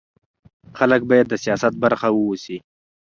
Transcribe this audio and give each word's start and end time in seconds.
خلک 0.77 1.01
باید 1.09 1.27
د 1.29 1.33
سیاست 1.43 1.73
برخه 1.83 2.07
واوسي 2.11 2.57